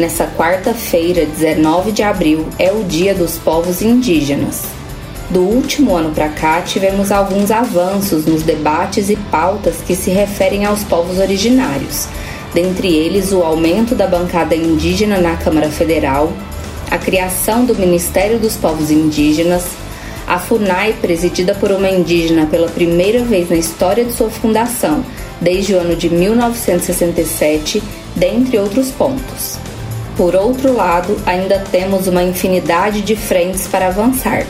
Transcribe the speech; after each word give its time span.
Nessa 0.00 0.26
quarta-feira, 0.26 1.26
19 1.26 1.92
de 1.92 2.02
abril, 2.02 2.48
é 2.58 2.72
o 2.72 2.84
Dia 2.84 3.12
dos 3.12 3.36
Povos 3.36 3.82
Indígenas. 3.82 4.62
Do 5.28 5.40
último 5.40 5.94
ano 5.94 6.10
para 6.14 6.30
cá, 6.30 6.62
tivemos 6.62 7.12
alguns 7.12 7.50
avanços 7.50 8.24
nos 8.24 8.42
debates 8.42 9.10
e 9.10 9.16
pautas 9.16 9.76
que 9.86 9.94
se 9.94 10.10
referem 10.10 10.64
aos 10.64 10.82
povos 10.84 11.18
originários, 11.18 12.08
dentre 12.54 12.88
eles 12.88 13.30
o 13.30 13.42
aumento 13.42 13.94
da 13.94 14.06
bancada 14.06 14.56
indígena 14.56 15.18
na 15.18 15.36
Câmara 15.36 15.68
Federal, 15.68 16.32
a 16.90 16.96
criação 16.96 17.66
do 17.66 17.74
Ministério 17.74 18.38
dos 18.38 18.56
Povos 18.56 18.90
Indígenas, 18.90 19.66
a 20.26 20.38
FUNAI, 20.38 20.94
presidida 20.94 21.54
por 21.54 21.70
uma 21.72 21.90
indígena 21.90 22.46
pela 22.46 22.70
primeira 22.70 23.22
vez 23.22 23.50
na 23.50 23.56
história 23.56 24.02
de 24.02 24.14
sua 24.14 24.30
fundação, 24.30 25.04
desde 25.42 25.74
o 25.74 25.78
ano 25.78 25.94
de 25.94 26.08
1967, 26.08 27.82
dentre 28.16 28.58
outros 28.58 28.90
pontos. 28.90 29.58
Por 30.20 30.36
outro 30.36 30.76
lado, 30.76 31.16
ainda 31.24 31.64
temos 31.72 32.06
uma 32.06 32.22
infinidade 32.22 33.00
de 33.00 33.16
frentes 33.16 33.66
para 33.66 33.86
avançar, 33.86 34.44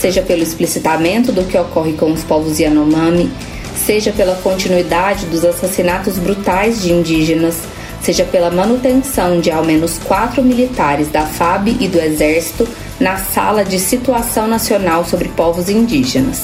seja 0.00 0.22
pelo 0.22 0.44
explicitamento 0.44 1.32
do 1.32 1.42
que 1.42 1.58
ocorre 1.58 1.94
com 1.94 2.12
os 2.12 2.22
povos 2.22 2.60
Yanomami, 2.60 3.28
seja 3.74 4.12
pela 4.12 4.36
continuidade 4.36 5.26
dos 5.26 5.44
assassinatos 5.44 6.18
brutais 6.18 6.80
de 6.80 6.92
indígenas, 6.92 7.56
seja 8.00 8.24
pela 8.24 8.48
manutenção 8.48 9.40
de 9.40 9.50
ao 9.50 9.64
menos 9.64 9.98
quatro 9.98 10.40
militares 10.40 11.08
da 11.08 11.22
FAB 11.22 11.70
e 11.80 11.88
do 11.88 11.98
Exército 11.98 12.68
na 13.00 13.16
Sala 13.16 13.64
de 13.64 13.80
Situação 13.80 14.46
Nacional 14.46 15.04
sobre 15.04 15.30
Povos 15.30 15.68
Indígenas. 15.68 16.42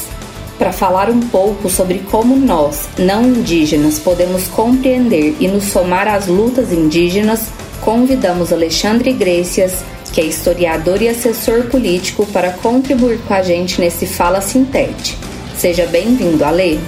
Para 0.58 0.72
falar 0.72 1.08
um 1.10 1.20
pouco 1.20 1.70
sobre 1.70 2.00
como 2.10 2.34
nós, 2.34 2.88
não 2.98 3.22
indígenas, 3.22 4.00
podemos 4.00 4.48
compreender 4.48 5.36
e 5.38 5.46
nos 5.46 5.66
somar 5.66 6.08
às 6.08 6.26
lutas 6.26 6.72
indígenas, 6.72 7.50
convidamos 7.84 8.50
Alexandre 8.50 9.10
Iglesias, 9.10 9.84
que 10.12 10.20
é 10.20 10.24
historiador 10.24 11.02
e 11.02 11.08
assessor 11.08 11.64
político, 11.64 12.26
para 12.26 12.50
contribuir 12.50 13.18
com 13.18 13.34
a 13.34 13.42
gente 13.42 13.78
nesse 13.78 14.06
Fala 14.06 14.40
Sintete. 14.40 15.18
Seja 15.54 15.86
bem-vindo, 15.86 16.44
Ale. 16.44 16.80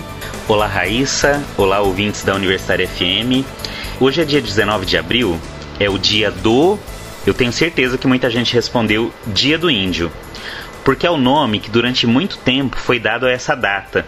Olá, 0.48 0.66
Raíssa. 0.66 1.42
Olá, 1.58 1.80
ouvintes 1.80 2.24
da 2.24 2.34
Universitária 2.34 2.88
FM. 2.88 3.44
Hoje 4.00 4.22
é 4.22 4.24
dia 4.24 4.40
19 4.40 4.86
de 4.86 4.96
abril, 4.96 5.38
é 5.78 5.90
o 5.90 5.98
dia 5.98 6.30
do. 6.30 6.78
Eu 7.26 7.34
tenho 7.34 7.52
certeza 7.52 7.98
que 7.98 8.06
muita 8.06 8.30
gente 8.30 8.54
respondeu 8.54 9.12
Dia 9.26 9.58
do 9.58 9.70
Índio, 9.70 10.10
porque 10.82 11.06
é 11.06 11.10
o 11.10 11.18
nome 11.18 11.60
que 11.60 11.70
durante 11.70 12.06
muito 12.06 12.38
tempo 12.38 12.76
foi 12.78 12.98
dado 12.98 13.26
a 13.26 13.30
essa 13.30 13.54
data 13.54 14.06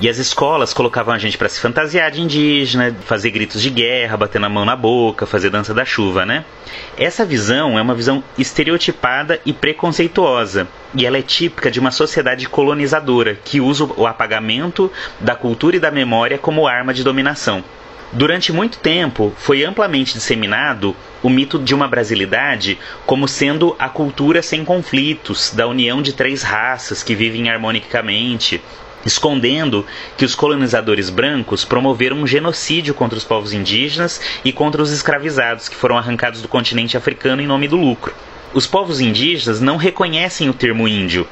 e 0.00 0.08
as 0.08 0.18
escolas 0.18 0.72
colocavam 0.72 1.14
a 1.14 1.18
gente 1.18 1.38
para 1.38 1.48
se 1.48 1.60
fantasiar 1.60 2.10
de 2.10 2.20
indígena, 2.20 2.94
fazer 3.04 3.30
gritos 3.30 3.62
de 3.62 3.70
guerra, 3.70 4.16
bater 4.16 4.42
a 4.42 4.48
mão 4.48 4.64
na 4.64 4.76
boca, 4.76 5.26
fazer 5.26 5.50
dança 5.50 5.72
da 5.72 5.84
chuva, 5.84 6.24
né? 6.26 6.44
Essa 6.96 7.24
visão 7.24 7.78
é 7.78 7.82
uma 7.82 7.94
visão 7.94 8.22
estereotipada 8.38 9.40
e 9.44 9.52
preconceituosa, 9.52 10.68
e 10.94 11.06
ela 11.06 11.18
é 11.18 11.22
típica 11.22 11.70
de 11.70 11.80
uma 11.80 11.90
sociedade 11.90 12.48
colonizadora 12.48 13.38
que 13.44 13.60
usa 13.60 13.84
o 13.84 14.06
apagamento 14.06 14.90
da 15.20 15.34
cultura 15.34 15.76
e 15.76 15.80
da 15.80 15.90
memória 15.90 16.38
como 16.38 16.66
arma 16.66 16.92
de 16.92 17.04
dominação. 17.04 17.64
Durante 18.12 18.52
muito 18.52 18.78
tempo, 18.78 19.32
foi 19.36 19.64
amplamente 19.64 20.14
disseminado 20.14 20.94
o 21.20 21.28
mito 21.28 21.58
de 21.58 21.74
uma 21.74 21.88
brasilidade 21.88 22.78
como 23.04 23.26
sendo 23.26 23.74
a 23.76 23.88
cultura 23.88 24.40
sem 24.40 24.64
conflitos, 24.64 25.50
da 25.52 25.66
união 25.66 26.00
de 26.00 26.12
três 26.12 26.42
raças 26.42 27.02
que 27.02 27.12
vivem 27.12 27.50
harmonicamente, 27.50 28.62
escondendo 29.04 29.86
que 30.16 30.24
os 30.24 30.34
colonizadores 30.34 31.10
brancos 31.10 31.64
promoveram 31.64 32.16
um 32.16 32.26
genocídio 32.26 32.94
contra 32.94 33.18
os 33.18 33.24
povos 33.24 33.52
indígenas 33.52 34.20
e 34.44 34.52
contra 34.52 34.82
os 34.82 34.90
escravizados 34.90 35.68
que 35.68 35.76
foram 35.76 35.98
arrancados 35.98 36.40
do 36.40 36.48
continente 36.48 36.96
africano 36.96 37.42
em 37.42 37.46
nome 37.46 37.68
do 37.68 37.76
lucro. 37.76 38.14
Os 38.52 38.66
povos 38.66 39.00
indígenas 39.00 39.60
não 39.60 39.76
reconhecem 39.76 40.48
o 40.48 40.54
termo 40.54 40.86
índio, 40.86 41.26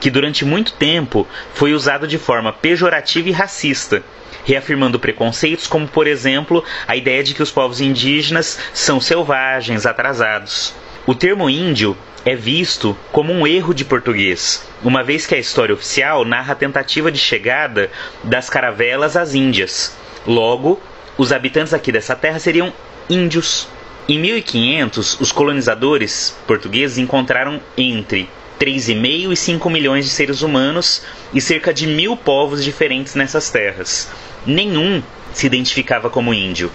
que 0.00 0.10
durante 0.10 0.44
muito 0.44 0.72
tempo 0.72 1.26
foi 1.54 1.74
usado 1.74 2.06
de 2.06 2.18
forma 2.18 2.52
pejorativa 2.52 3.28
e 3.28 3.32
racista, 3.32 4.02
reafirmando 4.44 4.98
preconceitos 4.98 5.66
como, 5.66 5.86
por 5.86 6.06
exemplo, 6.06 6.64
a 6.88 6.96
ideia 6.96 7.22
de 7.22 7.34
que 7.34 7.42
os 7.42 7.50
povos 7.50 7.80
indígenas 7.80 8.58
são 8.72 9.00
selvagens, 9.00 9.86
atrasados. 9.86 10.74
O 11.12 11.14
termo 11.14 11.50
índio 11.50 11.94
é 12.24 12.34
visto 12.34 12.96
como 13.12 13.34
um 13.34 13.46
erro 13.46 13.74
de 13.74 13.84
português, 13.84 14.66
uma 14.82 15.04
vez 15.04 15.26
que 15.26 15.34
a 15.34 15.38
história 15.38 15.74
oficial 15.74 16.24
narra 16.24 16.54
a 16.54 16.56
tentativa 16.56 17.12
de 17.12 17.18
chegada 17.18 17.90
das 18.24 18.48
caravelas 18.48 19.14
às 19.14 19.34
Índias. 19.34 19.94
Logo, 20.26 20.80
os 21.18 21.30
habitantes 21.30 21.74
aqui 21.74 21.92
dessa 21.92 22.16
terra 22.16 22.38
seriam 22.38 22.72
índios. 23.10 23.68
Em 24.08 24.18
1500, 24.18 25.20
os 25.20 25.30
colonizadores 25.30 26.34
portugueses 26.46 26.96
encontraram 26.96 27.60
entre 27.76 28.26
3,5 28.58 29.32
e 29.32 29.36
5 29.36 29.68
milhões 29.68 30.06
de 30.06 30.10
seres 30.12 30.40
humanos 30.40 31.02
e 31.34 31.42
cerca 31.42 31.74
de 31.74 31.86
mil 31.86 32.16
povos 32.16 32.64
diferentes 32.64 33.14
nessas 33.14 33.50
terras. 33.50 34.10
Nenhum 34.46 35.02
se 35.34 35.44
identificava 35.44 36.08
como 36.08 36.32
índio. 36.32 36.72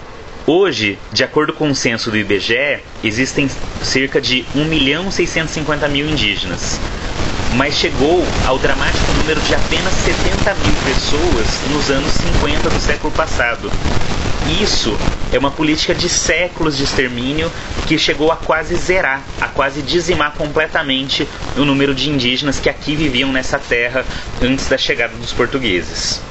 Hoje, 0.50 0.98
de 1.12 1.22
acordo 1.22 1.52
com 1.52 1.68
o 1.68 1.74
censo 1.74 2.10
do 2.10 2.16
IBGE, 2.16 2.78
existem 3.04 3.50
cerca 3.82 4.18
de 4.18 4.46
1 4.54 4.64
milhão 4.64 5.10
650 5.10 5.86
mil 5.88 6.08
indígenas. 6.08 6.80
Mas 7.54 7.74
chegou 7.74 8.24
ao 8.46 8.58
dramático 8.58 9.12
número 9.12 9.38
de 9.42 9.54
apenas 9.54 9.92
70 9.92 10.54
mil 10.54 10.74
pessoas 10.86 11.60
nos 11.70 11.90
anos 11.90 12.10
50 12.12 12.70
do 12.70 12.80
século 12.80 13.12
passado. 13.12 13.70
Isso 14.58 14.96
é 15.34 15.38
uma 15.38 15.50
política 15.50 15.94
de 15.94 16.08
séculos 16.08 16.78
de 16.78 16.84
extermínio 16.84 17.52
que 17.86 17.98
chegou 17.98 18.32
a 18.32 18.36
quase 18.36 18.74
zerar, 18.76 19.22
a 19.42 19.48
quase 19.48 19.82
dizimar 19.82 20.32
completamente 20.32 21.28
o 21.58 21.64
número 21.66 21.94
de 21.94 22.08
indígenas 22.08 22.58
que 22.58 22.70
aqui 22.70 22.96
viviam 22.96 23.30
nessa 23.30 23.58
terra 23.58 24.02
antes 24.40 24.66
da 24.66 24.78
chegada 24.78 25.14
dos 25.14 25.34
portugueses. 25.34 26.22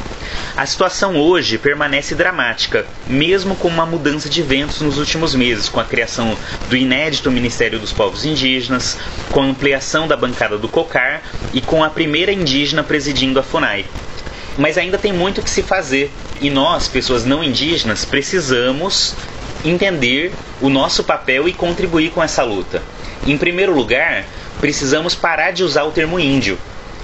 A 0.57 0.66
situação 0.66 1.16
hoje 1.16 1.59
permanece 1.59 2.16
dramática, 2.16 2.84
mesmo 3.06 3.56
com 3.56 3.68
uma 3.68 3.85
mudança 3.85 4.28
de 4.28 4.41
ventos 4.41 4.81
nos 4.81 4.97
últimos 4.97 5.35
meses, 5.35 5.69
com 5.69 5.79
a 5.79 5.85
criação 5.85 6.35
do 6.68 6.75
inédito 6.75 7.29
Ministério 7.29 7.78
dos 7.78 7.94
Povos 7.94 8.25
Indígenas, 8.25 8.97
com 9.29 9.44
a 9.44 9.45
ampliação 9.45 10.07
da 10.07 10.18
bancada 10.18 10.57
do 10.57 10.68
COCAR 10.68 11.22
e 11.53 11.62
com 11.62 11.84
a 11.84 11.91
primeira 11.91 12.34
indígena 12.34 12.81
presidindo 12.81 13.40
a 13.40 13.44
FUNAI. 13.44 13.85
Mas 14.57 14.79
ainda 14.79 14.97
tem 14.97 15.13
muito 15.13 15.44
que 15.44 15.50
se 15.51 15.62
fazer 15.62 16.12
e 16.41 16.50
nós, 16.50 16.88
pessoas 16.88 17.24
não 17.24 17.44
indígenas, 17.44 18.03
precisamos 18.03 19.13
entender 19.63 20.34
o 20.59 20.69
nosso 20.69 21.03
papel 21.03 21.47
e 21.47 21.53
contribuir 21.53 22.09
com 22.09 22.24
essa 22.24 22.41
luta. 22.41 22.81
Em 23.28 23.38
primeiro 23.38 23.75
lugar, 23.75 24.25
precisamos 24.59 25.13
parar 25.13 25.51
de 25.51 25.63
usar 25.63 25.84
o 25.84 25.91
termo 25.91 26.19
índio 26.19 26.57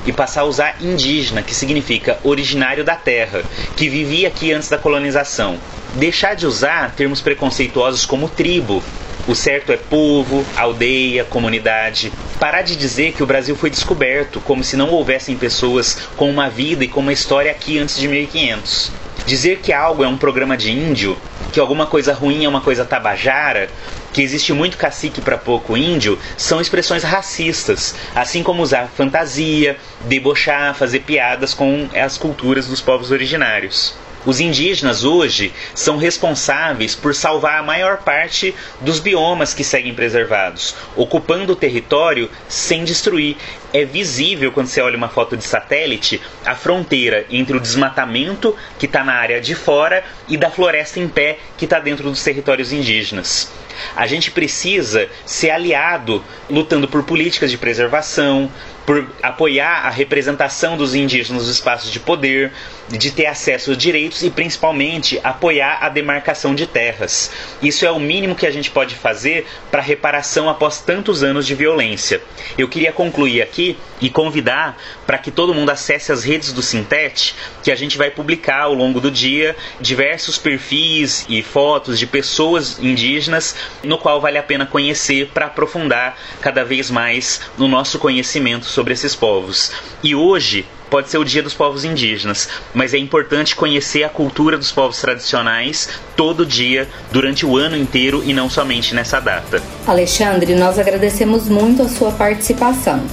e 0.06 0.12
passar 0.12 0.41
a 0.41 0.46
usar 0.46 0.75
indígena, 0.81 1.41
que 1.41 1.53
significa 1.53 2.18
originário 2.24 2.84
da 2.84 2.96
terra, 2.96 3.44
que 3.75 3.90
vivia 3.90 4.28
aqui 4.28 4.52
antes 4.52 4.69
da 4.69 4.78
colonização. 4.78 5.58
Deixar 5.96 6.36
de 6.36 6.46
usar 6.46 6.94
termos 6.96 7.22
preconceituosos 7.22 8.06
como 8.06 8.30
tribo. 8.30 8.84
O 9.25 9.34
certo 9.34 9.72
é 9.72 9.78
povo, 9.78 10.46
aldeia, 10.58 11.24
comunidade. 11.24 12.12
Parar 12.40 12.62
de 12.62 12.75
dizer 12.75 13.14
que 13.14 13.24
o 13.24 13.25
Brasil 13.25 13.56
foi 13.56 13.69
descoberto, 13.69 14.41
como 14.41 14.64
se 14.64 14.76
não 14.76 14.90
houvessem 14.90 15.38
pessoas 15.38 15.97
com 16.17 16.29
uma 16.29 16.49
vida 16.49 16.84
e 16.84 16.90
com 16.90 16.99
uma 16.99 17.14
história 17.14 17.49
aqui 17.49 17.79
antes 17.79 17.97
de 17.97 18.08
1500. 18.08 18.91
Dizer 19.26 19.59
que 19.59 19.72
algo 19.72 20.03
é 20.03 20.08
um 20.08 20.17
programa 20.17 20.58
de 20.58 20.72
índio, 20.72 21.17
que 21.53 21.59
alguma 21.59 21.85
coisa 21.85 22.14
ruim 22.14 22.44
é 22.44 22.49
uma 22.49 22.59
coisa 22.59 22.84
tabajara, 22.84 23.70
que 24.13 24.21
existe 24.21 24.53
muito 24.53 24.77
cacique 24.77 25.19
para 25.19 25.37
pouco 25.37 25.75
índio, 25.75 26.19
são 26.37 26.61
expressões 26.61 27.03
racistas, 27.03 27.95
assim 28.15 28.43
como 28.43 28.61
usar 28.61 28.87
fantasia, 28.87 29.77
debochar, 30.01 30.75
fazer 30.75 30.99
piadas 30.99 31.53
com 31.53 31.89
as 31.93 32.17
culturas 32.17 32.67
dos 32.67 32.79
povos 32.79 33.11
originários. 33.11 33.95
Os 34.25 34.40
indígenas 34.40 35.03
hoje 35.03 35.52
são 35.75 35.97
responsáveis 35.97 36.96
por 36.96 37.14
salvar 37.14 37.59
a 37.59 37.64
maior 37.64 37.97
parte 37.97 38.55
dos 38.79 38.99
biomas 38.99 39.53
que 39.53 39.64
seguem 39.64 39.93
preservados, 39.93 40.75
ocupando 40.96 41.52
o 41.52 41.55
território 41.58 42.29
sem 42.47 42.85
destruir. 42.85 43.35
É 43.73 43.84
visível 43.84 44.52
quando 44.52 44.67
você 44.67 44.81
olha 44.81 44.96
uma 44.96 45.09
foto 45.09 45.35
de 45.35 45.43
satélite 45.43 46.22
a 46.46 46.55
fronteira 46.55 47.25
entre 47.29 47.58
o 47.58 47.59
desmatamento 47.59 48.55
que 48.79 48.85
está 48.85 49.03
na 49.03 49.14
área 49.14 49.41
de 49.41 49.55
fora 49.55 50.03
e 50.28 50.37
da 50.37 50.49
floresta 50.49 50.99
em 50.99 51.08
pé 51.09 51.40
que 51.58 51.66
está 51.66 51.79
dentro 51.79 52.09
dos 52.09 52.23
territórios 52.23 52.72
indígenas. 52.72 53.52
A 53.96 54.05
gente 54.08 54.31
precisa 54.31 55.09
ser 55.25 55.49
aliado 55.49 56.23
lutando 56.49 56.87
por 56.87 57.03
políticas 57.03 57.52
de 57.52 57.58
preservação, 57.58 58.49
por 58.85 59.08
apoiar 59.22 59.85
a 59.85 59.90
representação 59.90 60.76
dos 60.76 60.94
indígenas 60.94 61.44
nos 61.44 61.53
espaços 61.53 61.91
de 61.91 62.00
poder, 62.00 62.52
de 62.90 63.12
ter 63.12 63.26
acesso 63.26 63.72
aos 63.72 63.78
direitos 63.78 64.24
e 64.24 64.30
principalmente 64.30 65.20
apoiar 65.24 65.80
a 65.82 65.90
demarcação 65.90 66.53
de 66.53 66.68
terras. 66.68 67.32
Isso 67.62 67.85
é 67.85 67.91
o 67.91 68.00
mínimo 68.00 68.35
que 68.35 68.46
a 68.46 68.52
gente 68.52 68.70
pode 68.70 68.96
fazer 68.96 69.47
para 69.72 69.82
reparação 69.82 70.50
após 70.50 70.82
tantos 70.82 71.24
anos 71.24 71.47
de 71.47 71.56
violência. 71.56 72.22
Eu 72.58 72.68
queria 72.68 72.91
concluir 72.91 73.41
aqui 73.41 73.78
e 74.02 74.09
convidar 74.09 74.78
para 75.06 75.18
que 75.18 75.32
todo 75.32 75.53
mundo 75.53 75.70
acesse 75.70 76.12
as 76.12 76.24
redes 76.24 76.52
do 76.52 76.62
Sintet, 76.62 77.34
que 77.64 77.72
a 77.72 77.76
gente 77.76 77.97
vai 77.97 78.12
publicar 78.12 78.64
ao 78.64 78.74
longo 78.74 79.00
do 79.00 79.09
dia 79.09 79.56
diversos 79.80 80.38
perfis 80.38 81.26
e 81.30 81.41
fotos 81.41 81.97
de 81.97 82.06
pessoas 82.06 82.80
indígenas, 82.80 83.56
no 83.82 83.97
qual 83.97 84.20
vale 84.20 84.38
a 84.38 84.44
pena 84.44 84.66
conhecer 84.66 85.30
para 85.34 85.46
aprofundar 85.46 86.18
cada 86.41 86.66
vez 86.66 86.91
mais 86.91 87.41
no 87.58 87.68
nosso 87.68 87.97
conhecimento 87.97 88.66
sobre 88.73 88.93
esses 88.93 89.16
povos. 89.16 89.72
E 90.03 90.14
hoje 90.16 90.66
pode 90.90 91.09
ser 91.09 91.17
o 91.17 91.25
Dia 91.25 91.41
dos 91.41 91.53
Povos 91.53 91.84
Indígenas, 91.84 92.49
mas 92.73 92.93
é 92.93 92.97
importante 92.97 93.55
conhecer 93.55 94.03
a 94.03 94.09
cultura 94.09 94.58
dos 94.58 94.72
povos 94.72 94.99
tradicionais 95.02 95.90
todo 96.16 96.46
dia, 96.46 96.87
durante 97.11 97.46
o 97.46 97.58
ano 97.58 97.75
inteiro 97.75 98.22
e 98.23 98.34
não 98.34 98.49
somente 98.49 98.93
nessa 98.93 99.20
data. 99.20 99.61
Alexandre, 99.87 100.53
nós 100.55 100.78
agradecemos 100.78 101.49
muito 101.49 101.81
a 101.81 101.90
sua 101.90 102.11
participação. 102.11 103.03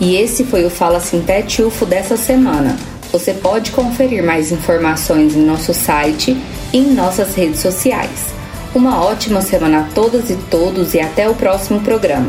E 0.00 0.16
esse 0.16 0.44
foi 0.44 0.64
o 0.64 0.70
Fala 0.70 1.00
Sintete 1.00 1.62
UFO 1.62 1.86
dessa 1.86 2.16
semana. 2.16 2.76
Você 3.12 3.32
pode 3.32 3.70
conferir 3.70 4.22
mais 4.22 4.52
informações 4.52 5.34
em 5.34 5.44
nosso 5.44 5.72
site 5.72 6.36
e 6.72 6.78
em 6.78 6.92
nossas 6.92 7.34
redes 7.34 7.60
sociais. 7.60 8.34
Uma 8.74 9.02
ótima 9.02 9.40
semana 9.42 9.80
a 9.80 9.94
todas 9.94 10.28
e 10.28 10.36
todos 10.50 10.92
e 10.92 11.00
até 11.00 11.28
o 11.28 11.34
próximo 11.34 11.80
programa. 11.80 12.28